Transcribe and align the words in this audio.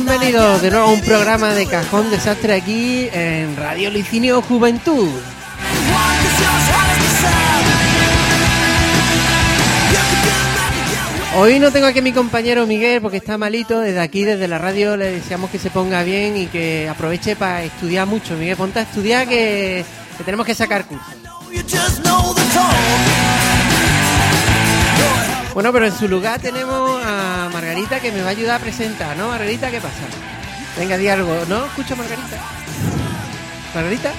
Bienvenidos 0.00 0.62
de 0.62 0.70
nuevo 0.70 0.86
a 0.86 0.92
un 0.92 1.00
programa 1.00 1.54
de 1.54 1.66
Cajón 1.66 2.08
Desastre 2.08 2.54
aquí 2.54 3.08
en 3.12 3.56
Radio 3.56 3.90
Licinio 3.90 4.40
Juventud. 4.42 5.08
Hoy 11.36 11.58
no 11.58 11.72
tengo 11.72 11.88
aquí 11.88 11.98
a 11.98 12.02
mi 12.02 12.12
compañero 12.12 12.64
Miguel 12.64 13.02
porque 13.02 13.16
está 13.16 13.38
malito. 13.38 13.80
Desde 13.80 13.98
aquí, 13.98 14.22
desde 14.22 14.46
la 14.46 14.58
radio, 14.58 14.96
le 14.96 15.10
deseamos 15.10 15.50
que 15.50 15.58
se 15.58 15.68
ponga 15.68 16.04
bien 16.04 16.36
y 16.36 16.46
que 16.46 16.88
aproveche 16.88 17.34
para 17.34 17.64
estudiar 17.64 18.06
mucho. 18.06 18.36
Miguel, 18.36 18.56
ponte 18.56 18.78
a 18.78 18.82
estudiar 18.82 19.28
que, 19.28 19.84
que 20.16 20.22
tenemos 20.22 20.46
que 20.46 20.54
sacar 20.54 20.84
curso. 20.86 21.10
Bueno, 25.54 25.72
pero 25.72 25.86
en 25.86 25.92
su 25.96 26.06
lugar 26.08 26.40
tenemos 26.40 27.00
a 27.04 27.48
Margarita 27.52 28.00
que 28.00 28.12
me 28.12 28.20
va 28.20 28.28
a 28.28 28.30
ayudar 28.30 28.60
a 28.60 28.62
presentar, 28.62 29.16
¿no? 29.16 29.28
Margarita, 29.28 29.70
¿qué 29.70 29.80
pasa? 29.80 29.94
Venga, 30.78 30.96
di 30.96 31.08
algo, 31.08 31.34
¿no? 31.48 31.66
Escucha, 31.66 31.96
Margarita. 31.96 32.36
Margarita. 33.74 34.12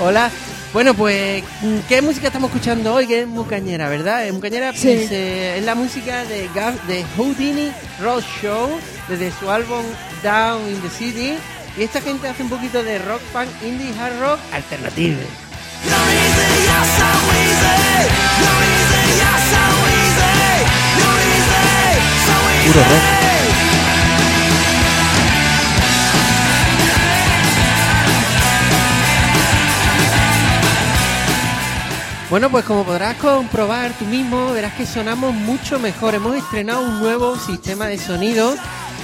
Hola. 0.00 0.30
Bueno, 0.72 0.94
pues, 0.94 1.42
¿qué 1.88 2.02
música 2.02 2.26
estamos 2.26 2.50
escuchando 2.50 2.94
hoy? 2.94 3.06
Que 3.06 3.22
es 3.22 3.26
Mucañera, 3.26 3.88
¿verdad? 3.88 4.26
Es 4.26 4.32
Mucañera 4.32 4.72
Sí. 4.72 4.78
pues, 4.96 5.10
eh, 5.10 5.58
es 5.58 5.64
la 5.64 5.74
música 5.74 6.24
de, 6.24 6.50
Gav- 6.50 6.80
de 6.86 7.04
Houdini 7.16 7.70
Road 8.02 8.22
Show, 8.42 8.78
desde 9.08 9.32
su 9.38 9.50
álbum 9.50 9.84
Down 10.22 10.68
in 10.68 10.80
the 10.82 10.90
City. 10.90 11.38
Y 11.78 11.82
esta 11.82 12.00
gente 12.00 12.28
hace 12.28 12.42
un 12.42 12.50
poquito 12.50 12.82
de 12.82 12.98
rock, 12.98 13.20
punk, 13.32 13.48
indie, 13.62 13.92
hard 13.98 14.18
rock 14.20 14.38
alternativo. 14.52 15.18
Bueno, 32.28 32.50
pues 32.50 32.64
como 32.64 32.84
podrás 32.84 33.16
comprobar 33.16 33.92
tú 33.92 34.04
mismo, 34.04 34.52
verás 34.52 34.74
que 34.74 34.84
sonamos 34.84 35.32
mucho 35.32 35.78
mejor. 35.78 36.14
Hemos 36.14 36.36
estrenado 36.36 36.82
un 36.82 36.98
nuevo 37.00 37.38
sistema 37.38 37.86
de 37.86 37.98
sonido 37.98 38.54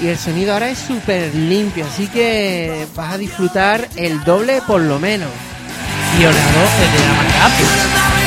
y 0.02 0.08
el 0.08 0.18
sonido 0.18 0.52
ahora 0.52 0.68
es 0.70 0.78
súper 0.78 1.34
limpio, 1.34 1.86
así 1.86 2.08
que 2.08 2.86
vas 2.96 3.14
a 3.14 3.18
disfrutar 3.18 3.88
el 3.96 4.22
doble 4.24 4.60
por 4.66 4.80
lo 4.80 4.98
menos. 4.98 5.30
El 6.14 6.20
de 6.20 7.06
la 7.06 7.12
marca 7.14 7.46
Apple. 7.46 7.92
Marry 7.94 8.21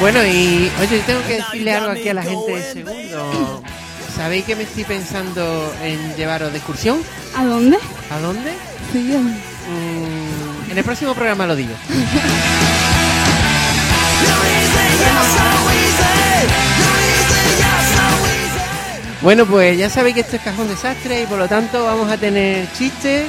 Bueno, 0.00 0.24
y 0.24 0.70
oye, 0.80 0.96
yo 0.98 1.04
tengo 1.04 1.22
que 1.26 1.36
decirle 1.36 1.74
algo 1.74 1.90
aquí 1.90 2.08
a 2.08 2.14
la 2.14 2.22
gente 2.22 2.56
de 2.56 2.72
segundo. 2.72 3.62
¿Sabéis 4.16 4.46
que 4.46 4.56
me 4.56 4.62
estoy 4.62 4.84
pensando 4.84 5.74
en 5.82 6.16
llevaros 6.16 6.52
de 6.52 6.58
excursión? 6.58 7.02
¿A 7.36 7.44
dónde? 7.44 7.76
¿A 8.10 8.18
dónde? 8.18 8.50
Sí, 8.92 9.02
bien. 9.02 9.26
Mm, 9.26 10.70
en 10.70 10.78
el 10.78 10.84
próximo 10.84 11.14
programa 11.14 11.46
lo 11.46 11.54
digo. 11.54 11.74
Bueno, 19.22 19.44
pues 19.44 19.76
ya 19.76 19.90
sabéis 19.90 20.14
que 20.14 20.20
esto 20.22 20.36
es 20.36 20.42
Cajón 20.42 20.66
Desastre 20.68 21.22
y 21.22 21.26
por 21.26 21.38
lo 21.38 21.46
tanto 21.46 21.84
vamos 21.84 22.10
a 22.10 22.16
tener 22.16 22.72
chistes, 22.72 23.26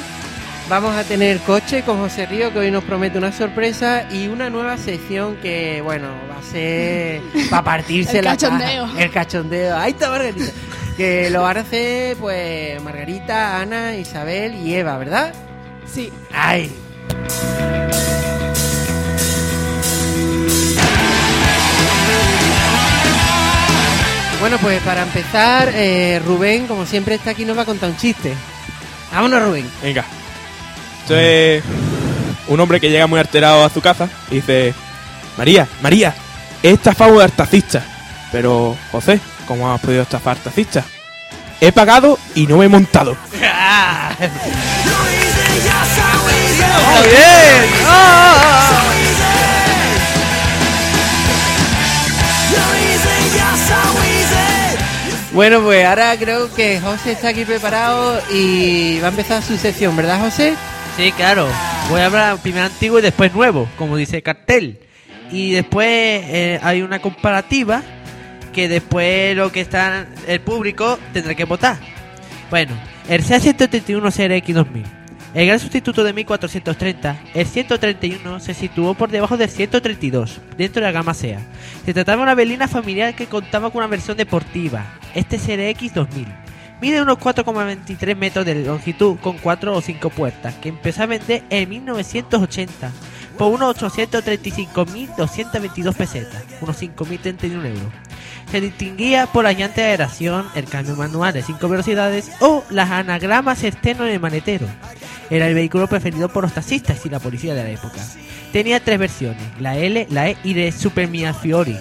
vamos 0.72 0.96
a 0.96 1.04
tener 1.04 1.38
coche 1.40 1.84
con 1.84 1.98
José 2.00 2.26
Río 2.28 2.54
que 2.54 2.60
hoy 2.60 2.72
nos 2.72 2.86
promete 2.86 3.18
una 3.18 3.34
sorpresa 3.34 4.08
y 4.10 4.28
una 4.28 4.50
nueva 4.50 4.78
sección 4.78 5.36
que, 5.42 5.82
bueno, 5.82 6.08
va 6.32 6.40
a 6.40 6.44
ser 6.44 7.22
para 7.50 7.62
partirse 7.62 8.20
El 8.20 8.26
la 8.26 8.32
cachondeo. 8.32 8.86
caja. 8.86 9.04
El 9.04 9.12
cachondeo. 9.12 9.78
Ahí 9.78 9.92
está 9.92 10.10
Margarita. 10.10 10.52
Que 10.96 11.30
lo 11.30 11.42
van 11.42 11.58
a 11.58 11.60
hacer 11.60 12.16
pues 12.16 12.82
Margarita, 12.82 13.60
Ana, 13.60 13.96
Isabel 13.98 14.56
y 14.56 14.74
Eva, 14.74 14.98
¿verdad? 14.98 15.34
Sí. 15.94 16.10
¡Ay! 16.32 16.72
Bueno, 24.40 24.58
pues 24.60 24.82
para 24.84 25.04
empezar, 25.04 25.70
eh, 25.74 26.22
Rubén, 26.26 26.66
como 26.66 26.86
siempre 26.86 27.16
está 27.16 27.32
aquí, 27.32 27.44
nos 27.44 27.58
va 27.58 27.64
a 27.64 27.66
contar 27.66 27.90
un 27.90 27.98
chiste. 27.98 28.34
Vámonos, 29.12 29.44
Rubén. 29.44 29.70
Venga. 29.84 30.06
Esto 31.02 31.18
es 31.18 31.64
un 32.48 32.60
hombre 32.60 32.80
que 32.80 32.90
llega 32.90 33.08
muy 33.08 33.20
alterado 33.20 33.66
a 33.66 33.70
su 33.70 33.82
casa 33.82 34.08
y 34.30 34.36
dice: 34.36 34.74
María, 35.38 35.68
María, 35.82 36.14
he 36.64 36.72
estafado 36.72 37.22
a 37.22 37.28
taxista. 37.28 37.84
Pero, 38.32 38.78
José, 38.92 39.20
¿cómo 39.48 39.72
has 39.72 39.82
podido 39.82 40.04
estafar 40.04 40.38
taxista? 40.38 40.84
He 41.60 41.72
pagado 41.72 42.18
y 42.36 42.48
no 42.48 42.58
me 42.58 42.66
he 42.66 42.70
montado. 42.70 43.18
¡Muy 46.92 47.08
bien! 47.08 47.72
Easy. 54.04 54.42
Bueno, 55.34 55.62
pues 55.62 55.86
ahora 55.86 56.18
creo 56.18 56.54
que 56.54 56.82
José 56.82 57.14
está 57.14 57.30
aquí 57.30 57.46
preparado 57.46 58.22
y 58.34 59.00
va 59.00 59.08
a 59.08 59.12
empezar 59.12 59.42
su 59.42 59.58
sección, 59.58 59.96
¿verdad, 59.96 60.20
José? 60.20 60.56
Sí, 60.98 61.12
claro. 61.14 61.48
Voy 61.90 62.02
a 62.02 62.06
hablar 62.08 62.38
primero 62.38 62.66
antiguo 62.66 63.00
y 63.00 63.02
después 63.02 63.34
nuevo, 63.34 63.68
como 63.78 63.98
dice 63.98 64.18
el 64.18 64.24
cartel. 64.24 64.80
Y 65.32 65.52
después 65.52 65.88
eh, 65.88 66.60
hay 66.62 66.82
una 66.82 67.00
comparativa 67.00 67.82
que 68.54 68.68
después 68.68 69.36
lo 69.36 69.52
que 69.52 69.62
está 69.62 70.06
el 70.28 70.42
público 70.42 71.00
tendrá 71.14 71.34
que 71.36 71.46
votar. 71.46 71.78
Bueno, 72.50 72.74
el 73.08 73.24
C131 73.24 74.42
CRX 74.42 74.54
2000. 74.54 74.84
El 75.34 75.48
gran 75.48 75.60
sustituto 75.60 76.04
de 76.04 76.12
1430, 76.12 77.18
el 77.34 77.46
131 77.46 78.42
se 78.42 78.54
situó 78.54 78.94
por 78.96 79.10
debajo 79.10 79.38
del 79.38 79.50
132, 79.50 80.42
dentro 80.58 80.82
de 80.82 80.88
la 80.88 80.92
gama 80.92 81.14
SEA. 81.14 81.40
Se 81.86 81.94
trataba 81.94 82.18
de 82.18 82.24
una 82.24 82.36
berlina 82.36 82.68
familiar 82.68 83.16
que 83.16 83.28
contaba 83.28 83.70
con 83.70 83.78
una 83.78 83.88
versión 83.88 84.18
deportiva, 84.18 84.86
este 85.16 85.38
CRX 85.38 85.94
2000. 85.94 86.41
Mide 86.82 87.02
unos 87.02 87.20
4,23 87.20 88.16
metros 88.16 88.44
de 88.44 88.66
longitud 88.66 89.18
con 89.22 89.38
4 89.38 89.76
o 89.76 89.82
5 89.82 90.10
puertas, 90.10 90.56
que 90.56 90.70
empezó 90.70 91.04
a 91.04 91.06
vender 91.06 91.44
en 91.52 91.70
1980 91.70 92.92
por 93.38 93.54
unos 93.54 93.78
835.222 93.78 95.94
pesetas, 95.94 96.44
unos 96.60 96.82
5.031 96.82 97.68
euros. 97.68 97.94
Se 98.52 98.60
distinguía 98.60 99.28
por 99.28 99.44
las 99.44 99.56
llantas 99.56 99.78
de 99.78 99.84
aeración, 99.84 100.48
el 100.56 100.66
cambio 100.66 100.96
manual 100.96 101.34
de 101.34 101.44
5 101.44 101.70
velocidades 101.70 102.32
o 102.40 102.64
las 102.72 102.90
anagramas 102.90 103.64
externos 103.64 104.08
en 104.08 104.16
el 104.16 104.20
manetero. 104.20 104.66
Era 105.30 105.46
el 105.48 105.54
vehículo 105.54 105.86
preferido 105.88 106.30
por 106.30 106.42
los 106.44 106.54
taxistas 106.54 107.06
y 107.06 107.10
la 107.10 107.20
policía 107.20 107.54
de 107.54 107.64
la 107.64 107.70
época. 107.70 108.00
Tenía 108.52 108.84
tres 108.84 108.98
versiones, 108.98 109.44
la 109.60 109.78
L, 109.78 110.08
la 110.10 110.30
E 110.30 110.38
y 110.44 110.56
de 110.56 110.72
Super 110.72 111.08
Mia 111.08 111.32
Fiori. 111.34 111.78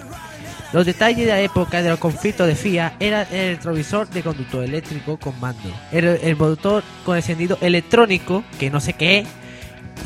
Los 0.72 0.86
detalles 0.86 1.26
de 1.26 1.32
la 1.32 1.40
época 1.40 1.82
de 1.82 1.88
los 1.90 1.98
conflictos 1.98 2.46
de 2.46 2.54
FIA 2.54 2.94
era 3.00 3.22
el 3.22 3.56
retrovisor 3.56 4.08
de 4.08 4.22
conductor 4.22 4.62
eléctrico 4.62 5.18
con 5.18 5.38
mando, 5.40 5.68
el, 5.90 6.36
motor 6.36 6.84
con 7.04 7.16
encendido 7.16 7.58
electrónico, 7.60 8.44
que 8.58 8.70
no 8.70 8.80
sé 8.80 8.92
qué 8.92 9.26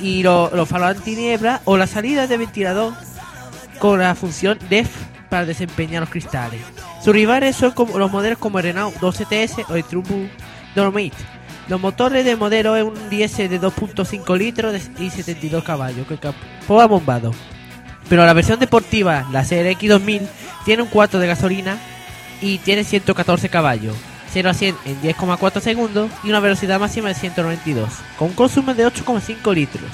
y 0.00 0.22
lo- 0.22 0.50
los 0.54 0.66
faros 0.68 0.96
antiniebla 0.96 1.60
o 1.66 1.76
la 1.76 1.86
salida 1.86 2.26
de 2.26 2.38
ventilador 2.38 2.94
con 3.78 3.98
la 3.98 4.14
función 4.14 4.58
DEF 4.70 4.88
para 5.28 5.44
desempeñar 5.44 6.00
los 6.00 6.10
cristales. 6.10 6.60
Sus 7.04 7.12
rivales 7.12 7.56
son 7.56 7.74
los 7.98 8.10
modelos 8.10 8.38
como 8.38 8.58
el 8.58 8.64
Renault 8.64 8.96
2CTS 8.96 9.66
o 9.68 9.74
el 9.76 9.84
Trumbu 9.84 10.28
Dolomite. 10.74 11.16
Los 11.68 11.78
motores 11.80 12.24
de 12.24 12.36
modelo 12.36 12.74
es 12.76 12.84
un 12.84 13.10
diésel 13.10 13.50
de 13.50 13.60
2.5 13.60 14.36
litros 14.38 14.74
y 14.98 15.10
72 15.10 15.62
caballos 15.62 16.06
que 16.06 16.16
capó 16.18 16.80
a 16.80 16.86
bombado. 16.86 17.32
Pero 18.08 18.26
la 18.26 18.32
versión 18.32 18.58
deportiva, 18.58 19.26
la 19.32 19.44
CRX 19.44 19.88
2000, 19.88 20.28
tiene 20.64 20.82
un 20.82 20.88
4 20.88 21.18
de 21.18 21.26
gasolina 21.26 21.78
y 22.40 22.58
tiene 22.58 22.84
114 22.84 23.48
caballos, 23.48 23.96
0 24.32 24.50
a 24.50 24.54
100 24.54 24.76
en 24.84 25.02
10,4 25.02 25.60
segundos 25.60 26.10
y 26.22 26.28
una 26.28 26.40
velocidad 26.40 26.80
máxima 26.80 27.08
de 27.08 27.14
192, 27.14 27.88
con 28.18 28.28
un 28.28 28.34
consumo 28.34 28.74
de 28.74 28.86
8,5 28.86 29.54
litros. 29.54 29.90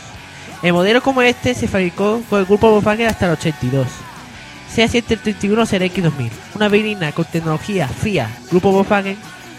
El 0.62 0.72
modelo 0.72 1.02
como 1.02 1.22
este 1.22 1.54
se 1.54 1.68
fabricó 1.68 2.20
con 2.28 2.40
el 2.40 2.46
grupo 2.46 2.70
Volkswagen 2.70 3.06
hasta 3.06 3.26
el 3.26 3.32
82. 3.32 3.86
C131 4.74 5.66
CRX 5.66 6.02
2000, 6.04 6.30
una 6.54 6.68
berlina 6.68 7.12
con 7.12 7.24
tecnología 7.24 7.88
FIA 7.88 8.30
Grupo 8.50 8.70
Volkswagen 8.70 9.16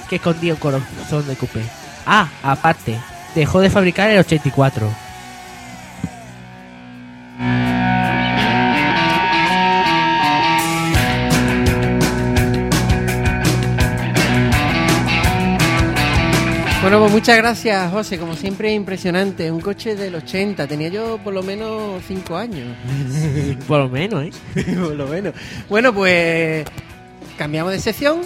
que 0.10 0.18
escondía 0.18 0.54
un 0.54 0.60
corazón 0.60 1.28
de 1.28 1.36
coupé. 1.36 1.64
Ah, 2.06 2.28
aparte, 2.44 2.98
dejó 3.34 3.62
de 3.62 3.70
fabricar 3.70 4.10
el 4.10 4.20
84. 4.20 4.90
Bueno, 16.92 17.06
pues 17.06 17.14
muchas 17.14 17.38
gracias, 17.38 17.90
José. 17.90 18.20
Como 18.20 18.36
siempre, 18.36 18.74
impresionante. 18.74 19.50
Un 19.50 19.62
coche 19.62 19.96
del 19.96 20.14
80. 20.14 20.68
Tenía 20.68 20.90
yo 20.90 21.20
por 21.20 21.34
lo 21.34 21.42
menos 21.42 22.04
5 22.06 22.36
años. 22.36 22.76
Por 23.66 23.80
lo 23.80 23.88
menos, 23.88 24.26
¿eh? 24.26 24.32
por 24.76 24.96
lo 24.96 25.08
menos. 25.08 25.34
Bueno, 25.70 25.94
pues 25.94 26.66
cambiamos 27.38 27.72
de 27.72 27.80
sección. 27.80 28.20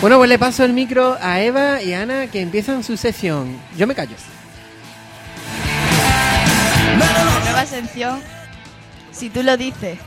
Bueno, 0.00 0.18
pues 0.18 0.28
le 0.28 0.38
paso 0.38 0.64
el 0.64 0.72
micro 0.72 1.18
a 1.20 1.40
Eva 1.40 1.82
y 1.82 1.94
Ana 1.94 2.28
que 2.28 2.40
empiezan 2.40 2.84
su 2.84 2.96
sección. 2.96 3.58
Yo 3.76 3.88
me 3.88 3.96
callo. 3.96 4.14
Nueva 7.42 7.66
sección. 7.66 8.20
Si 9.10 9.30
tú 9.30 9.42
lo 9.42 9.56
dices. 9.56 9.98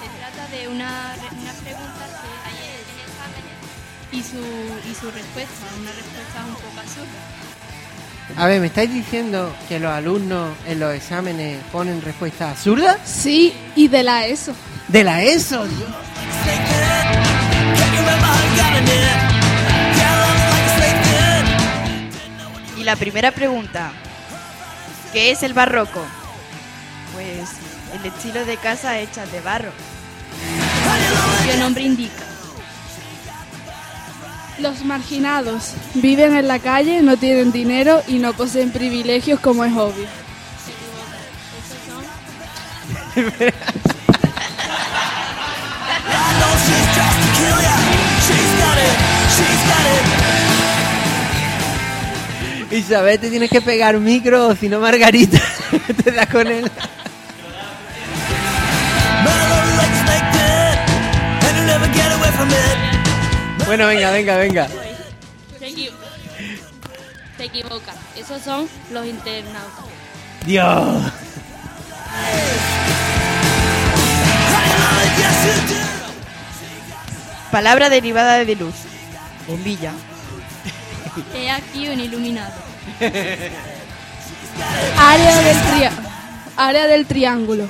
Se 0.00 0.08
trata 0.18 0.48
de 0.50 0.68
una, 0.68 1.14
unas 1.40 1.56
preguntas 1.56 2.10
que 2.22 2.28
hay 2.46 2.58
en 2.72 2.86
exámenes 3.06 3.56
y 4.12 4.22
su, 4.22 4.42
y 4.90 4.94
su 4.94 5.10
respuesta, 5.10 5.66
una 5.80 5.92
respuesta 5.92 6.44
un 6.46 6.54
poco 6.54 6.80
absurda. 6.80 7.20
A 8.36 8.46
ver, 8.46 8.60
¿me 8.60 8.66
estáis 8.66 8.92
diciendo 8.92 9.54
que 9.68 9.78
los 9.78 9.90
alumnos 9.90 10.50
en 10.66 10.80
los 10.80 10.92
exámenes 10.94 11.62
ponen 11.72 12.02
respuestas 12.02 12.52
absurdas? 12.52 12.98
Sí, 13.04 13.54
y 13.76 13.88
de 13.88 14.02
la 14.02 14.26
ESO. 14.26 14.52
De 14.88 15.04
la 15.04 15.22
ESO. 15.22 15.64
Y 22.76 22.84
la 22.84 22.96
primera 22.96 23.30
pregunta. 23.30 23.92
¿Qué 25.12 25.30
es 25.30 25.42
el 25.42 25.52
barroco? 25.52 26.04
Pues 27.14 27.50
el 27.94 28.06
estilo 28.06 28.44
de 28.44 28.56
casa 28.56 28.98
hecha 28.98 29.26
de 29.26 29.40
barro. 29.40 29.70
¿Qué 31.46 31.56
nombre 31.56 31.84
indica? 31.84 32.24
Los 34.58 34.84
marginados 34.84 35.74
viven 35.94 36.34
en 36.34 36.48
la 36.48 36.58
calle, 36.58 37.02
no 37.02 37.16
tienen 37.16 37.52
dinero 37.52 38.02
y 38.08 38.18
no 38.18 38.32
poseen 38.32 38.70
privilegios 38.70 39.38
como 39.40 39.64
es 39.64 39.72
obvio. 39.74 40.06
Isabel, 52.70 53.18
te 53.20 53.30
tienes 53.30 53.50
que 53.50 53.60
pegar 53.60 53.96
micro, 53.98 54.48
o 54.48 54.56
si 54.56 54.68
no 54.68 54.80
Margarita 54.80 55.40
te 56.04 56.10
da 56.12 56.26
con 56.26 56.46
él. 56.46 56.70
Bueno, 63.66 63.86
venga, 63.88 64.10
venga, 64.12 64.36
venga. 64.36 64.66
Te, 65.58 65.68
equi- 65.68 65.90
te 67.36 67.44
equivocas. 67.44 67.96
Esos 68.16 68.40
son 68.42 68.68
los 68.92 69.06
internautas. 69.06 69.84
Dios. 70.46 71.02
Palabra 77.50 77.88
derivada 77.88 78.44
de 78.44 78.56
luz. 78.56 78.74
Bombilla. 79.46 79.92
He 81.34 81.50
aquí 81.50 81.88
un 81.88 82.00
iluminado. 82.00 82.54
Área 84.98 85.40
del, 85.42 85.56
área 86.56 86.86
del 86.86 87.04
triángulo 87.06 87.68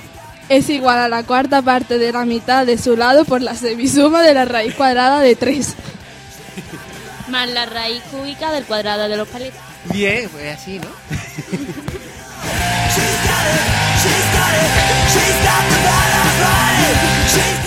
es 0.48 0.68
igual 0.70 0.98
a 0.98 1.08
la 1.08 1.24
cuarta 1.24 1.60
parte 1.62 1.98
de 1.98 2.12
la 2.12 2.24
mitad 2.24 2.64
de 2.64 2.78
su 2.78 2.96
lado 2.96 3.24
por 3.24 3.42
la 3.42 3.56
semisuma 3.56 4.22
de 4.22 4.34
la 4.34 4.44
raíz 4.44 4.74
cuadrada 4.74 5.20
de 5.20 5.34
3. 5.34 5.74
Más 7.28 7.48
la 7.50 7.66
raíz 7.66 8.00
cúbica 8.10 8.52
del 8.52 8.64
cuadrado 8.64 9.08
de 9.08 9.16
los 9.16 9.26
paletos. 9.26 9.60
Bien, 9.92 10.28
pues 10.28 10.56
así, 10.56 10.78
¿no? 10.78 10.86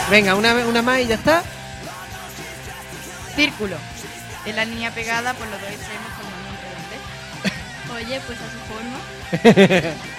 Venga, 0.09 0.35
una, 0.35 0.53
una 0.65 0.81
más 0.81 1.01
y 1.01 1.07
ya 1.07 1.15
está. 1.15 1.43
Círculo. 3.35 3.75
Es 4.49 4.55
la 4.55 4.65
línea 4.65 4.89
pegada 4.89 5.35
por 5.35 5.47
los 5.47 5.61
dos 5.61 5.69
extremos 5.69 6.09
formando 6.17 6.49
un 6.49 6.57
redondez. 6.57 6.99
Oye, 7.95 8.19
pues 8.25 8.39
a 8.41 8.49
su 8.49 8.57
forma. 8.67 8.97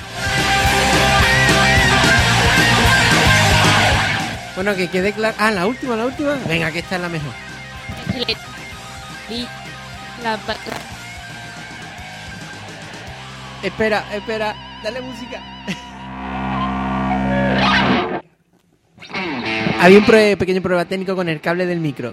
Bueno, 4.56 4.74
que 4.76 4.88
quede 4.88 5.12
claro. 5.14 5.34
Ah, 5.38 5.50
la 5.50 5.66
última, 5.66 5.96
la 5.96 6.04
última. 6.04 6.36
Venga, 6.46 6.70
que 6.70 6.80
esta 6.80 6.96
es 6.96 7.00
la 7.00 7.08
mejor. 7.08 7.32
La, 10.22 10.38
Espera, 13.62 14.04
espera, 14.12 14.54
dale 14.82 15.00
música. 15.00 15.40
Había 19.80 19.98
un 19.98 20.04
pequeño 20.04 20.60
problema 20.60 20.84
técnico 20.84 21.16
con 21.16 21.30
el 21.30 21.40
cable 21.40 21.64
del 21.64 21.80
micro. 21.80 22.12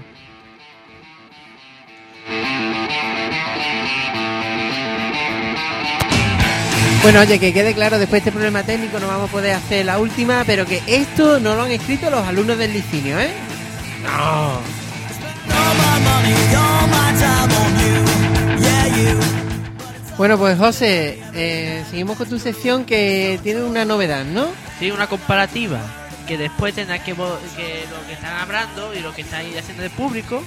Bueno, 7.07 7.21
oye, 7.21 7.39
que 7.39 7.53
quede 7.53 7.73
claro, 7.73 7.99
después 7.99 8.21
de 8.21 8.27
este 8.27 8.31
problema 8.33 8.63
técnico 8.63 8.99
no 8.99 9.07
vamos 9.07 9.29
a 9.29 9.31
poder 9.31 9.53
hacer 9.53 9.85
la 9.85 9.97
última, 9.97 10.43
pero 10.45 10.65
que 10.65 10.81
esto 10.87 11.39
no 11.39 11.55
lo 11.55 11.61
han 11.61 11.71
escrito 11.71 12.09
los 12.09 12.27
alumnos 12.27 12.57
del 12.57 12.73
licinio, 12.73 13.17
¿eh? 13.17 13.29
No. 14.03 14.59
Bueno, 20.17 20.37
pues 20.37 20.57
José, 20.57 21.23
eh, 21.33 21.85
seguimos 21.89 22.17
con 22.17 22.27
tu 22.27 22.39
sección 22.39 22.83
que 22.83 23.39
tiene 23.41 23.63
una 23.63 23.85
novedad, 23.85 24.25
¿no? 24.25 24.49
Sí, 24.77 24.91
una 24.91 25.07
comparativa. 25.07 25.79
Que 26.27 26.37
después 26.37 26.75
tendrá 26.75 27.01
que, 27.01 27.13
que 27.13 27.85
lo 27.89 28.05
que 28.05 28.13
están 28.15 28.37
hablando 28.37 28.93
y 28.93 28.99
lo 28.99 29.15
que 29.15 29.21
están 29.21 29.45
haciendo 29.57 29.83
el 29.85 29.91
público, 29.91 30.43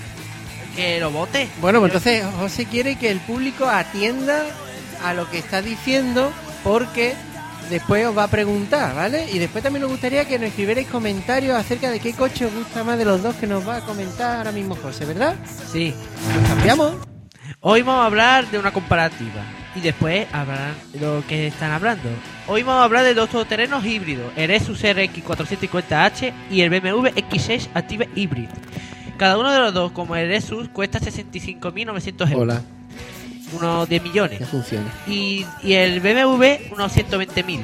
que 0.76 1.00
lo 1.00 1.10
vote. 1.10 1.48
Bueno, 1.62 1.80
pues 1.80 1.94
entonces 1.94 2.22
José 2.38 2.66
quiere 2.66 2.96
que 2.96 3.10
el 3.10 3.20
público 3.20 3.64
atienda 3.66 4.42
a 5.02 5.14
lo 5.14 5.30
que 5.30 5.38
está 5.38 5.62
diciendo 5.62 6.30
porque 6.62 7.14
después 7.68 8.06
os 8.06 8.16
va 8.16 8.24
a 8.24 8.28
preguntar, 8.28 8.94
¿vale? 8.94 9.30
Y 9.32 9.38
después 9.38 9.62
también 9.62 9.82
nos 9.82 9.90
gustaría 9.90 10.26
que 10.26 10.38
nos 10.38 10.48
escribierais 10.48 10.88
comentarios 10.88 11.56
acerca 11.56 11.90
de 11.90 12.00
qué 12.00 12.12
coche 12.12 12.46
os 12.46 12.54
gusta 12.54 12.84
más 12.84 12.98
de 12.98 13.04
los 13.04 13.22
dos 13.22 13.36
que 13.36 13.46
nos 13.46 13.66
va 13.66 13.76
a 13.76 13.80
comentar 13.82 14.38
ahora 14.38 14.52
mismo 14.52 14.74
José, 14.76 15.04
¿verdad? 15.04 15.36
Sí. 15.72 15.94
Pues 16.34 16.48
cambiamos. 16.48 16.94
Hoy 17.60 17.82
vamos 17.82 18.02
a 18.02 18.06
hablar 18.06 18.50
de 18.50 18.58
una 18.58 18.72
comparativa 18.72 19.42
y 19.74 19.80
después 19.80 20.26
hablar 20.32 20.74
de 20.92 21.00
lo 21.00 21.22
que 21.26 21.48
están 21.48 21.70
hablando. 21.70 22.08
Hoy 22.46 22.62
vamos 22.62 22.80
a 22.80 22.84
hablar 22.84 23.04
de 23.04 23.14
dos 23.14 23.30
todoterrenos 23.30 23.84
híbridos, 23.84 24.32
el 24.36 24.48
Lexus 24.48 24.82
RX 24.82 25.24
450H 25.24 26.32
y 26.50 26.62
el 26.62 26.70
BMW 26.70 27.08
X6 27.08 27.68
Active 27.74 28.08
Hybrid. 28.14 28.48
Cada 29.18 29.38
uno 29.38 29.52
de 29.52 29.58
los 29.58 29.74
dos, 29.74 29.92
como 29.92 30.16
el 30.16 30.30
Lexus, 30.30 30.68
cuesta 30.70 30.98
65.900 30.98 32.30
euros, 32.32 32.34
Hola, 32.34 32.62
unos 33.52 33.88
10 33.88 34.02
millones. 34.02 34.40
y, 35.07 35.47
y 35.62 35.73
el 35.75 36.00
BMW 36.00 36.73
unos 36.73 36.97
120.000. 36.97 37.61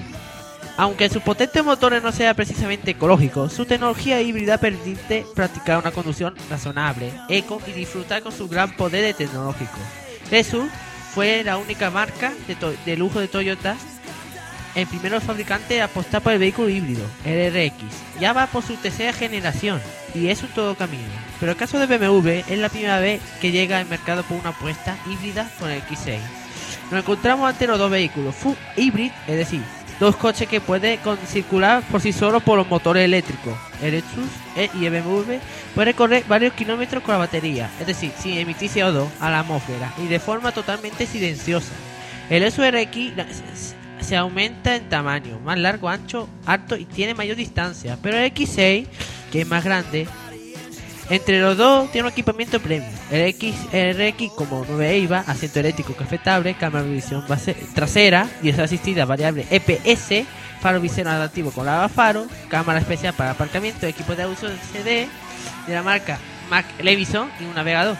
Aunque 0.79 1.09
su 1.09 1.23
potente 1.23 1.63
motor 1.63 2.03
no 2.03 2.13
sea 2.13 2.35
precisamente 2.35 2.91
ecológico, 2.91 3.49
su 3.49 3.65
tecnología 3.65 4.21
híbrida 4.21 4.59
permite 4.59 5.25
practicar 5.35 5.79
una 5.79 5.91
conducción 5.91 6.35
razonable, 6.51 7.13
eco 7.31 7.63
y 7.67 7.73
disfrutar 7.73 8.23
con 8.23 8.33
su 8.33 8.47
gran 8.47 8.77
poder 8.77 9.03
de 9.03 9.15
tecnológico. 9.15 9.79
Lexus 10.31 10.69
fue 11.15 11.43
la 11.45 11.57
única 11.57 11.91
marca 11.91 12.33
de, 12.47 12.77
de 12.85 12.97
lujo 12.97 13.21
de 13.21 13.29
Toyota 13.29 13.77
el 14.77 14.87
primer 14.87 15.19
fabricante 15.23 15.81
a 15.81 15.87
apostar 15.87 16.21
por 16.21 16.35
el 16.35 16.39
vehículo 16.39 16.69
híbrido, 16.69 17.03
el 17.25 17.51
RX. 17.51 17.83
Ya 18.21 18.35
va 18.35 18.47
por 18.47 18.63
su 18.63 18.75
tercera 18.77 19.13
generación 19.15 19.81
y 20.15 20.29
es 20.29 20.43
un 20.43 20.49
todo 20.51 20.75
camino. 20.75 21.05
Pero 21.41 21.53
el 21.53 21.59
caso 21.59 21.79
de 21.79 21.87
BMW 21.87 22.43
es 22.49 22.59
la 22.59 22.69
primera 22.69 23.01
vez 23.01 23.21
que 23.41 23.53
llega 23.53 23.79
al 23.79 23.87
mercado 23.87 24.23
por 24.23 24.39
una 24.39 24.51
apuesta 24.51 24.97
híbrida 25.07 25.51
con 25.59 25.71
el 25.71 25.83
X6. 25.83 26.19
Nos 26.91 27.01
encontramos 27.01 27.49
ante 27.49 27.67
los 27.67 27.79
dos 27.79 27.91
vehículos 27.91 28.35
full 28.35 28.55
hybrid, 28.77 29.11
es 29.27 29.37
decir, 29.37 29.63
dos 29.99 30.17
coches 30.17 30.49
que 30.49 30.61
pueden 30.61 30.99
circular 31.27 31.83
por 31.91 32.01
sí 32.01 32.13
solos 32.13 32.43
por 32.43 32.57
los 32.57 32.69
motores 32.69 33.05
eléctricos. 33.05 33.55
El 33.83 33.93
Lexus 33.93 34.29
y 34.75 34.87
el 34.87 35.03
BMW 35.03 35.35
puede 35.75 35.87
recorrer 35.87 36.25
varios 36.29 36.53
kilómetros 36.55 37.03
con 37.03 37.13
la 37.13 37.19
batería, 37.19 37.71
es 37.81 37.87
decir, 37.87 38.13
sin 38.19 38.39
emitir 38.39 38.71
CO2 38.71 39.09
a 39.21 39.31
la 39.31 39.41
atmósfera 39.41 39.93
y 39.99 40.07
de 40.07 40.21
forma 40.21 40.53
totalmente 40.53 41.07
silenciosa. 41.07 41.73
El 42.31 42.51
SRX 42.51 43.75
se 44.01 44.17
aumenta 44.17 44.77
en 44.77 44.89
tamaño, 44.89 45.39
más 45.41 45.59
largo, 45.59 45.89
ancho, 45.89 46.29
alto 46.45 46.77
y 46.77 46.85
tiene 46.85 47.15
mayor 47.15 47.37
distancia, 47.37 47.99
pero 48.03 48.19
el 48.19 48.33
X6, 48.33 48.87
es 49.41 49.47
más 49.47 49.65
grande, 49.65 50.07
entre 51.09 51.41
los 51.41 51.57
dos 51.57 51.91
tiene 51.93 52.09
un 52.09 52.13
equipamiento 52.13 52.59
premium. 52.61 52.91
El 53.11 53.23
X, 53.23 53.55
RX 53.73 54.33
como 54.35 54.65
9 54.69 54.99
IVA, 54.99 55.25
asiento 55.27 55.61
eléctrico 55.61 55.95
cafetable, 55.95 56.55
cámara 56.55 56.85
de 56.85 56.91
visión 56.95 57.25
base- 57.29 57.55
trasera, 57.75 58.29
y 58.43 58.49
es 58.49 58.59
asistida 58.59 59.05
variable 59.05 59.47
EPS, 59.51 60.27
faro 60.61 60.81
visero 60.81 61.11
adaptivo 61.11 61.51
con 61.53 61.67
lavafaro, 61.67 62.27
cámara 62.49 62.81
especial 62.81 63.15
para 63.15 63.33
aparcamiento, 63.33 63.87
equipo 63.87 64.15
de 64.17 64.27
de 64.27 64.35
CD 64.73 65.09
de 65.67 65.75
la 65.75 65.83
marca 65.83 66.19
Mac 66.51 66.65
Levison 66.83 67.29
y 67.41 67.45
un 67.45 67.55
navegador 67.55 67.97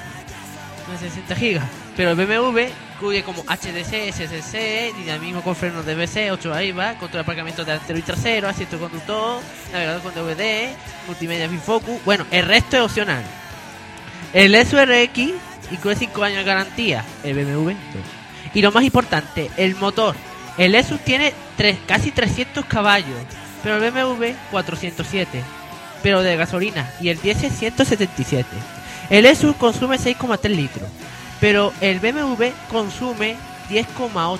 de 0.91 1.09
60 1.09 1.35
GB. 1.35 1.61
Pero 1.97 2.11
el 2.11 2.17
BMW 2.17 2.61
incluye 2.97 3.23
como 3.23 3.43
HDC, 3.45 4.11
SSC, 4.11 4.95
dinamismo 4.97 5.43
con 5.43 5.55
frenos 5.55 5.85
DBC, 5.85 6.31
8 6.33 6.61
IVA, 6.63 6.93
control 6.95 7.13
de 7.13 7.21
aparcamiento 7.21 7.63
delantero 7.65 7.99
y 7.99 8.03
trasero, 8.03 8.49
asiento 8.49 8.79
conductor, 8.79 9.41
navegador 9.71 10.01
con 10.03 10.15
DVD, 10.15 10.71
multimedia 11.07 11.49
focus. 11.63 12.03
Bueno, 12.07 12.25
el 12.31 12.47
resto 12.47 12.77
es 12.79 12.83
opcional. 12.83 13.23
El 14.33 14.55
SRX 14.55 15.19
incluye 15.73 15.97
5 15.97 16.25
años 16.25 16.39
de 16.39 16.45
garantía, 16.45 17.05
el 17.23 17.35
BMW 17.35 17.69
2. 17.69 17.77
Y 18.55 18.63
lo 18.63 18.73
más 18.73 18.83
importante, 18.85 19.51
el 19.59 19.75
motor. 19.77 20.17
El 20.57 20.73
Lexus 20.73 21.01
tiene 21.01 21.35
tres- 21.59 21.77
casi 21.87 22.11
300 22.11 22.65
caballos, 22.65 23.19
pero 23.63 23.77
el 23.77 23.91
BMW 23.93 24.33
407, 24.51 25.43
pero 26.03 26.23
de 26.23 26.35
gasolina, 26.37 26.91
y 26.99 27.11
el 27.11 27.21
diésel 27.21 27.51
177. 27.51 28.49
El 29.11 29.25
Lexus 29.25 29.55
consume 29.57 29.99
6,3 29.99 30.49
litros, 30.57 30.89
pero 31.41 31.73
el 31.81 32.01
BMW 32.01 32.47
consume 32.71 33.37
10,8. 33.71 34.39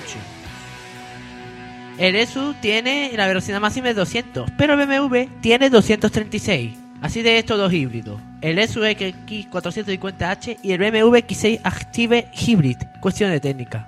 El 1.97 2.13
Lexus 2.13 2.55
tiene 2.61 3.11
la 3.15 3.27
velocidad 3.27 3.59
máxima 3.59 3.87
de 3.87 3.95
200, 3.95 4.51
pero 4.57 4.73
el 4.73 4.87
BMW 4.87 5.41
tiene 5.41 5.69
236. 5.69 6.77
Así 7.01 7.21
de 7.21 7.37
estos 7.37 7.57
dos 7.57 7.73
híbridos. 7.73 8.21
El 8.41 8.57
Lexus 8.57 8.83
X450H 8.83 10.59
y 10.61 10.71
el 10.71 10.79
BMW 10.79 11.15
X6 11.17 11.59
Active 11.63 12.27
Hybrid. 12.33 12.77
Cuestión 12.99 13.31
de 13.31 13.39
técnica. 13.39 13.87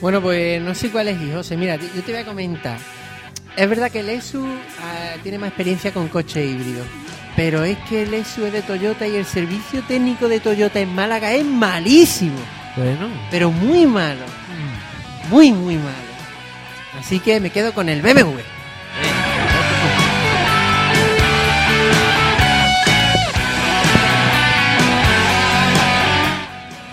Bueno, 0.00 0.20
pues 0.20 0.60
no 0.60 0.74
sé 0.74 0.90
cuál 0.90 1.06
es, 1.06 1.18
José. 1.32 1.56
Mira, 1.56 1.76
yo 1.76 2.02
te 2.02 2.10
voy 2.10 2.20
a 2.20 2.24
comentar. 2.24 2.76
Es 3.54 3.68
verdad 3.68 3.90
que 3.90 4.00
el 4.00 4.08
ESU 4.08 4.46
ah, 4.80 5.16
tiene 5.22 5.38
más 5.38 5.48
experiencia 5.48 5.92
con 5.92 6.08
coche 6.08 6.44
híbrido. 6.44 6.84
Pero 7.36 7.64
es 7.64 7.76
que 7.88 8.02
el 8.02 8.14
ESU 8.14 8.46
es 8.46 8.52
de 8.52 8.62
Toyota 8.62 9.06
y 9.06 9.16
el 9.16 9.26
servicio 9.26 9.82
técnico 9.82 10.28
de 10.28 10.40
Toyota 10.40 10.80
en 10.80 10.94
Málaga 10.94 11.32
es 11.32 11.44
malísimo. 11.44 12.38
Bueno. 12.76 13.08
Pero 13.30 13.50
muy 13.50 13.86
malo. 13.86 14.24
Muy, 15.28 15.52
muy 15.52 15.76
malo. 15.76 16.12
Así 16.98 17.20
que 17.20 17.40
me 17.40 17.50
quedo 17.50 17.74
con 17.74 17.90
el 17.90 18.00
BMW. 18.00 18.40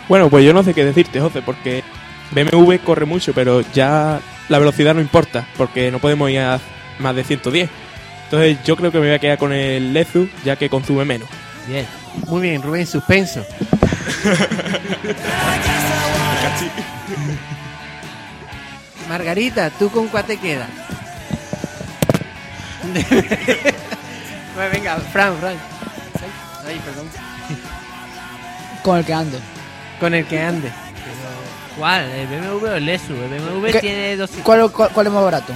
Bueno, 0.09 0.29
pues 0.29 0.43
yo 0.43 0.53
no 0.53 0.63
sé 0.63 0.73
qué 0.73 0.83
decirte, 0.83 1.21
José, 1.21 1.41
porque 1.41 1.83
BMW 2.31 2.77
corre 2.83 3.05
mucho, 3.05 3.31
pero 3.33 3.61
ya 3.73 4.19
la 4.49 4.59
velocidad 4.59 4.93
no 4.93 5.01
importa, 5.01 5.47
porque 5.57 5.91
no 5.91 5.99
podemos 5.99 6.29
ir 6.29 6.39
a 6.39 6.59
más 6.99 7.15
de 7.15 7.23
110. 7.23 7.69
Entonces 8.25 8.57
yo 8.65 8.75
creo 8.75 8.91
que 8.91 8.99
me 8.99 9.07
voy 9.07 9.15
a 9.15 9.19
quedar 9.19 9.37
con 9.37 9.53
el 9.53 9.93
Lexus, 9.93 10.29
ya 10.43 10.55
que 10.55 10.69
consume 10.69 11.05
menos. 11.05 11.29
Bien. 11.67 11.85
Muy 12.27 12.41
bien, 12.41 12.61
Rubén, 12.61 12.85
suspenso. 12.85 13.45
Margarita, 19.07 19.69
¿tú 19.71 19.89
con 19.89 20.07
cuál 20.07 20.25
te 20.25 20.37
quedas? 20.37 20.69
Pues 24.55 24.73
venga, 24.73 24.97
Fran, 24.97 25.37
Fran. 25.37 25.55
Ay, 26.67 26.81
perdón. 26.83 27.07
Con 28.83 28.97
el 28.97 29.05
que 29.05 29.13
ande. 29.13 29.39
Con 30.01 30.13
el 30.13 30.25
que 30.25 30.41
ande. 30.41 30.69
¿Cuál? 31.79 32.09
¿El 32.09 32.27
BMW 32.27 32.65
o 32.65 32.75
el 32.75 32.85
Lexus? 32.85 33.11
El 33.17 33.39
BMW 33.39 33.71
¿Qué? 33.71 33.79
tiene 33.79 34.17
200. 34.17 34.43
¿Cuál, 34.43 34.69
cuál, 34.69 34.89
cuál 34.91 35.07
es 35.07 35.13
más 35.13 35.23
barato? 35.23 35.53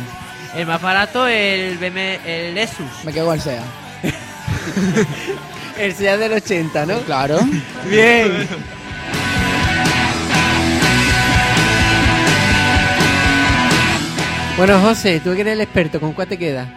El 0.55 0.65
más 0.65 0.81
barato 0.81 1.27
el 1.27 1.77
BMW, 1.77 2.25
el 2.25 2.55
Lexus. 2.55 2.87
Me 3.03 3.11
quedo 3.11 3.25
con 3.25 3.35
el 3.35 3.41
SEA. 3.41 3.61
El 5.77 5.93
SEA 5.93 6.17
del 6.17 6.33
80, 6.33 6.85
¿no? 6.85 6.99
Claro. 6.99 7.39
Bien. 7.89 8.47
Bueno, 14.55 14.79
José, 14.79 15.19
tú 15.19 15.33
que 15.33 15.41
eres 15.41 15.53
el 15.53 15.61
experto, 15.61 15.99
¿con 15.99 16.13
cuál 16.13 16.27
te 16.27 16.37
quedas? 16.37 16.69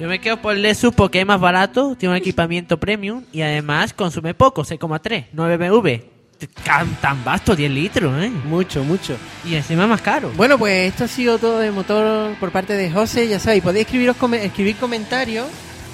Yo 0.00 0.08
me 0.08 0.18
quedo 0.18 0.38
por 0.38 0.56
el 0.56 0.62
Lexus 0.62 0.94
porque 0.94 1.20
es 1.20 1.26
más 1.26 1.38
barato, 1.38 1.94
tiene 1.94 2.14
un 2.14 2.16
equipamiento 2.16 2.80
premium 2.80 3.22
y 3.32 3.42
además 3.42 3.92
consume 3.92 4.32
poco, 4.32 4.64
6,3. 4.64 5.26
No 5.34 5.48
el 5.48 5.58
BMW. 5.58 6.17
Tan, 6.64 6.94
tan 6.96 7.24
vasto, 7.24 7.56
10 7.56 7.70
litros, 7.70 8.22
¿eh? 8.22 8.30
Mucho, 8.30 8.84
mucho. 8.84 9.16
Y 9.44 9.54
encima 9.54 9.86
más 9.86 10.00
caro. 10.00 10.30
Bueno, 10.36 10.56
pues 10.56 10.88
esto 10.88 11.04
ha 11.04 11.08
sido 11.08 11.38
todo 11.38 11.58
de 11.58 11.70
motor 11.72 12.36
por 12.38 12.52
parte 12.52 12.74
de 12.74 12.90
José. 12.90 13.26
Ya 13.28 13.40
sabéis, 13.40 13.62
podéis 13.62 13.86
escribiros 13.86 14.16
escribir 14.34 14.76
comentarios 14.76 15.46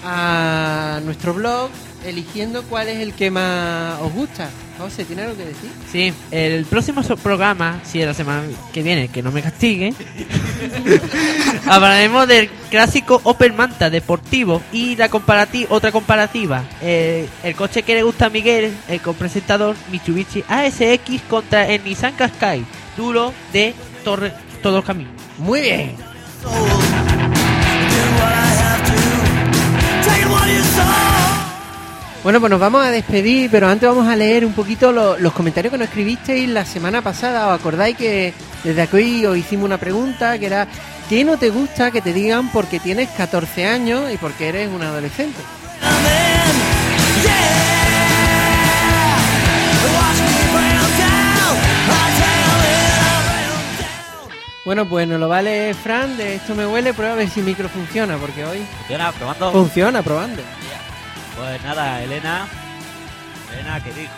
a 0.04 1.00
nuestro 1.04 1.34
blog 1.34 1.70
eligiendo 2.04 2.62
cuál 2.64 2.88
es 2.88 3.00
el 3.00 3.14
que 3.14 3.30
más 3.30 4.00
os 4.00 4.12
gusta. 4.12 4.50
José, 4.78 5.04
¿tiene 5.04 5.22
algo 5.22 5.36
que 5.36 5.44
decir? 5.46 5.70
Sí, 5.90 6.12
el 6.32 6.64
próximo 6.64 7.02
programa, 7.22 7.80
si 7.84 8.00
es 8.00 8.06
la 8.06 8.14
semana 8.14 8.42
que 8.72 8.82
viene, 8.82 9.08
que 9.08 9.22
no 9.22 9.30
me 9.30 9.40
castigue, 9.40 9.94
hablaremos 11.66 12.26
del 12.26 12.50
clásico 12.70 13.20
Opel 13.22 13.52
Manta 13.52 13.88
deportivo 13.88 14.60
y 14.72 14.96
la 14.96 15.08
comparati 15.08 15.66
otra 15.70 15.92
comparativa. 15.92 16.64
Eh, 16.82 17.28
el 17.44 17.54
coche 17.54 17.84
que 17.84 17.94
le 17.94 18.02
gusta 18.02 18.26
a 18.26 18.30
Miguel, 18.30 18.74
el 18.88 19.00
copresentador 19.00 19.76
Mitsubishi 19.92 20.44
ASX 20.48 21.22
contra 21.28 21.68
el 21.68 21.84
Nissan 21.84 22.14
Qashqai, 22.14 22.64
duro 22.96 23.32
de 23.52 23.74
torre, 24.02 24.32
todo 24.62 24.78
el 24.78 24.84
camino. 24.84 25.10
Muy 25.38 25.60
bien. 25.60 25.96
Bueno, 32.24 32.40
pues 32.40 32.50
nos 32.50 32.58
vamos 32.58 32.82
a 32.84 32.90
despedir, 32.90 33.50
pero 33.50 33.68
antes 33.68 33.86
vamos 33.86 34.08
a 34.08 34.16
leer 34.16 34.44
un 34.46 34.54
poquito 34.54 34.90
lo- 34.92 35.18
los 35.18 35.32
comentarios 35.34 35.70
que 35.70 35.76
nos 35.78 35.88
escribisteis 35.88 36.48
la 36.48 36.64
semana 36.64 37.02
pasada. 37.02 37.48
¿Os 37.48 37.60
acordáis 37.60 37.96
que 37.98 38.32
desde 38.64 38.80
aquí 38.82 39.26
os 39.26 39.36
hicimos 39.36 39.66
una 39.66 39.76
pregunta 39.78 40.38
que 40.38 40.46
era 40.46 40.66
¿qué 41.10 41.22
no 41.22 41.36
te 41.36 41.50
gusta 41.50 41.90
que 41.90 42.00
te 42.00 42.14
digan 42.14 42.48
porque 42.50 42.80
tienes 42.80 43.10
14 43.10 43.66
años 43.66 44.10
y 44.12 44.16
porque 44.16 44.48
eres 44.48 44.70
un 44.72 44.82
adolescente? 44.82 45.38
Bueno, 54.64 54.86
pues 54.88 55.06
nos 55.06 55.20
lo 55.20 55.28
vale 55.28 55.74
Fran, 55.74 56.16
de 56.16 56.36
esto 56.36 56.54
me 56.54 56.66
huele, 56.66 56.94
prueba 56.94 57.12
a 57.12 57.16
ver 57.16 57.28
si 57.28 57.40
el 57.40 57.46
micro 57.46 57.68
funciona, 57.68 58.16
porque 58.16 58.44
hoy 58.46 58.64
Funciona, 58.78 59.12
probando. 59.12 59.52
funciona, 59.52 60.02
probando. 60.02 60.42
Pues 61.36 61.62
nada, 61.62 62.02
Elena, 62.02 62.46
Elena 63.52 63.82
que 63.82 63.92
dijo, 63.92 64.12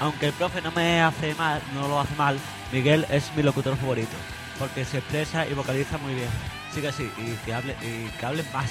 aunque 0.00 0.26
el 0.26 0.32
profe 0.32 0.62
no 0.62 0.70
me 0.72 1.02
hace 1.02 1.34
mal, 1.34 1.60
no 1.74 1.86
lo 1.86 2.00
hace 2.00 2.14
mal, 2.14 2.38
Miguel 2.72 3.06
es 3.10 3.30
mi 3.36 3.42
locutor 3.42 3.76
favorito, 3.76 4.16
porque 4.58 4.84
se 4.84 4.98
expresa 4.98 5.46
y 5.46 5.52
vocaliza 5.54 5.98
muy 5.98 6.14
bien. 6.14 6.28
Sigue 6.74 6.88
así 6.88 7.10
y 7.18 7.32
que 7.44 7.54
hable 7.54 7.76
y 7.82 8.08
que 8.18 8.26
hable 8.26 8.42
más. 8.52 8.70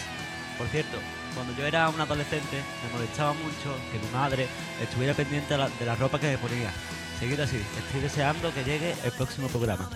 Por 0.58 0.68
cierto, 0.68 0.98
cuando 1.34 1.54
yo 1.56 1.66
era 1.66 1.90
un 1.90 2.00
adolescente 2.00 2.64
me 2.84 2.94
molestaba 2.94 3.34
mucho 3.34 3.76
que 3.92 4.00
mi 4.00 4.12
madre 4.14 4.48
estuviera 4.82 5.14
pendiente 5.14 5.54
de 5.54 5.58
la, 5.58 5.70
de 5.70 5.86
la 5.86 5.96
ropa 5.96 6.20
que 6.20 6.28
me 6.28 6.38
ponía. 6.38 6.72
Seguid 7.20 7.40
así, 7.40 7.62
estoy 7.78 8.02
deseando 8.02 8.54
que 8.54 8.64
llegue 8.64 8.96
el 9.04 9.12
próximo 9.12 9.48
programa. 9.48 9.90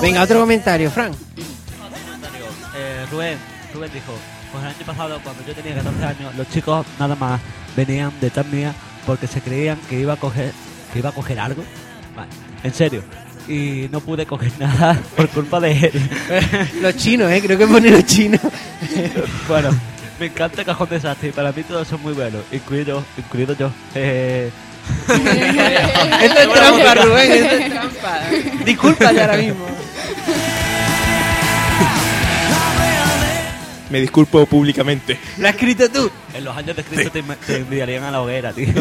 Venga, 0.00 0.22
otro 0.22 0.40
comentario, 0.40 0.90
Fran. 0.90 1.12
Comentario, 1.14 2.46
eh, 2.74 3.06
Rubén, 3.10 3.38
Rubén 3.74 3.90
dijo, 3.92 4.12
Pues 4.52 4.64
el 4.64 4.70
año 4.70 4.86
pasado, 4.86 5.20
cuando 5.22 5.44
yo 5.46 5.54
tenía 5.54 5.74
14 5.74 6.04
años, 6.04 6.34
los 6.36 6.48
chicos 6.50 6.86
nada 6.98 7.14
más 7.14 7.40
venían 7.76 8.12
detrás 8.20 8.46
mía 8.46 8.74
porque 9.06 9.26
se 9.26 9.40
creían 9.40 9.78
que 9.88 9.98
iba 10.00 10.12
a 10.12 10.16
coger, 10.16 10.52
que 10.92 10.98
iba 10.98 11.08
a 11.10 11.12
coger 11.12 11.40
algo. 11.40 11.62
Vale, 12.16 12.30
en 12.62 12.74
serio. 12.74 13.02
Y 13.48 13.88
no 13.90 14.00
pude 14.00 14.26
coger 14.26 14.52
nada 14.58 14.98
por 15.16 15.28
culpa 15.28 15.58
de 15.60 15.72
él. 15.72 16.10
Los 16.82 16.96
chinos, 16.96 17.30
¿eh? 17.30 17.40
Creo 17.44 17.58
que 17.58 17.66
pone 17.66 17.90
los 17.90 18.04
chinos. 18.06 18.40
bueno, 19.48 19.70
me 20.20 20.26
encanta 20.26 20.60
el 20.60 20.66
cajón 20.66 20.88
desastre 20.90 21.30
y 21.30 21.32
para 21.32 21.50
mí 21.52 21.62
todos 21.64 21.88
son 21.88 22.00
muy 22.02 22.12
buenos, 22.12 22.42
incluido, 22.52 23.02
incluido 23.18 23.56
yo. 23.56 23.70
Eh, 23.94 24.50
Esto 25.08 26.40
es 26.40 26.52
trampa, 26.52 26.94
Rubén, 26.94 27.32
esto 27.32 27.54
es 27.56 27.70
trampa. 27.70 28.20
Discúlpate 28.64 29.20
ahora 29.20 29.36
mismo. 29.36 29.66
Me 33.92 34.00
disculpo 34.00 34.44
públicamente. 34.46 35.18
Lo 35.38 35.46
has 35.48 35.54
escrito 35.54 35.88
tú. 35.90 36.10
en 36.34 36.44
los 36.44 36.56
años 36.56 36.74
de 36.74 36.82
Cristo 36.82 37.10
te, 37.12 37.22
te 37.22 37.56
enviarían 37.58 38.02
a 38.04 38.10
la 38.10 38.22
hoguera, 38.22 38.52
tío. 38.52 38.72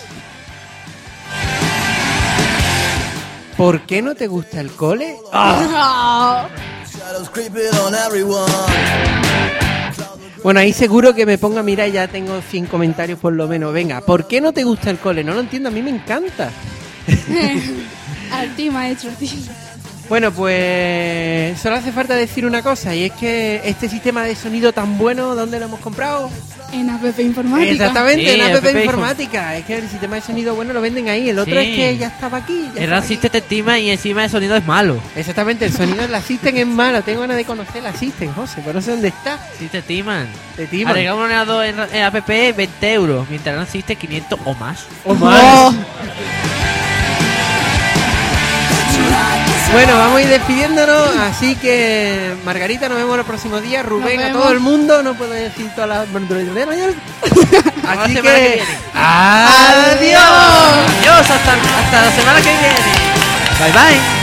¿por 3.57 3.81
qué 3.83 4.03
no 4.03 4.15
te 4.15 4.27
gusta 4.27 4.61
el 4.61 4.71
cole? 4.71 5.17
Ah. 5.33 6.49
Bueno, 10.43 10.61
ahí 10.61 10.73
seguro 10.73 11.15
que 11.15 11.27
me 11.27 11.39
ponga 11.39 11.61
a 11.61 11.63
mirar, 11.63 11.91
ya 11.91 12.09
tengo 12.09 12.41
100 12.41 12.67
comentarios 12.67 13.19
por 13.19 13.33
lo 13.33 13.49
menos. 13.49 13.73
Venga, 13.73 14.01
¿por 14.01 14.29
qué 14.29 14.41
no 14.41 14.53
te 14.53 14.65
gusta 14.65 14.91
el 14.91 14.99
cole? 14.99 15.25
No 15.25 15.35
lo 15.35 15.41
entiendo, 15.41 15.71
a 15.71 15.73
mí 15.73 15.83
me 15.83 15.91
encanta. 15.91 16.51
A 18.33 18.45
ti, 18.57 18.71
maestro, 18.71 19.11
ti. 19.19 19.31
Bueno, 20.09 20.31
pues 20.31 21.59
solo 21.61 21.77
hace 21.77 21.91
falta 21.91 22.15
decir 22.15 22.47
una 22.47 22.63
cosa, 22.63 22.95
y 22.95 23.05
es 23.07 23.13
que 23.13 23.61
este 23.65 23.89
sistema 23.89 24.23
de 24.23 24.37
sonido 24.37 24.73
tan 24.73 24.99
bueno, 24.99 25.35
¿dónde 25.35 25.59
lo 25.59 25.65
hemos 25.67 25.81
comprado? 25.81 26.31
En 26.73 26.89
APP 26.91 27.21
Informática. 27.21 27.73
Exactamente, 27.73 28.25
Sí, 28.25 28.41
en 28.41 28.43
APP 28.43 28.65
APP 28.67 28.77
Informática. 28.85 29.57
Es 29.57 29.65
que 29.65 29.79
el 29.79 29.89
sistema 29.89 30.17
de 30.17 30.23
sonido 30.23 30.55
bueno 30.55 30.73
lo 30.73 30.81
venden 30.81 31.09
ahí, 31.09 31.29
el 31.31 31.39
otro 31.39 31.55
Sí. 31.55 31.59
es 31.61 31.77
que 31.77 31.97
ya 31.97 32.07
estaba 32.09 32.39
aquí. 32.39 32.69
ya 32.75 32.83
El 32.83 33.31
te 33.31 33.39
estima 33.39 33.79
y 33.79 33.91
encima 33.91 34.25
el 34.25 34.31
sonido 34.31 34.57
es 34.57 34.65
malo. 34.67 35.01
Exactamente, 35.17 35.65
el 35.67 35.73
sonido 35.73 36.03
del 36.03 36.15
Assistant 36.15 36.57
es 36.57 36.67
malo. 36.67 37.03
Tengo 37.03 37.21
ganas 37.23 37.37
de 37.37 37.45
conocer 37.45 37.79
el 37.79 37.87
Assistant, 37.87 38.35
José, 38.35 38.61
pero 38.65 38.75
no 38.75 38.83
sé 38.83 38.93
dónde 38.93 39.09
está. 39.09 39.39
Sí 39.59 39.67
te 39.67 39.79
estiman. 39.79 40.27
Te 40.57 40.67
timan. 40.67 40.93
Agregar 40.93 41.15
un 41.15 41.23
ordenador 41.23 41.65
en, 41.65 41.77
en 41.93 42.03
app 42.03 42.27
20 42.27 42.93
euros, 42.93 43.29
mientras 43.29 43.59
el 43.61 43.67
System 43.67 43.97
500 43.97 44.39
o 44.45 44.55
más. 44.55 44.87
O 45.05 45.15
más. 45.15 45.75
Bueno, 49.77 49.99
vamos 49.99 50.17
a 50.17 50.23
ir 50.23 50.29
despidiéndonos, 50.29 51.15
así 51.17 51.55
que 51.55 52.35
Margarita, 52.47 52.89
nos 52.89 52.97
vemos 52.97 53.19
el 53.19 53.27
próximo 53.27 53.61
día, 53.61 53.83
Rubén, 53.83 54.23
a 54.23 54.33
todo 54.33 54.51
el 54.51 54.59
mundo, 54.59 55.03
no 55.03 55.13
puedo 55.13 55.33
decir 55.33 55.71
todas 55.75 55.91
las... 55.91 56.09
así 57.87 58.15
que 58.15 58.23
que... 58.23 58.63
¡Adiós! 58.95 60.23
Adiós, 61.01 61.31
hasta, 61.31 61.53
hasta 61.53 62.03
la 62.07 62.11
semana 62.11 62.41
que 62.41 62.49
viene. 62.49 62.75
Bye 63.61 63.73
bye. 63.73 64.16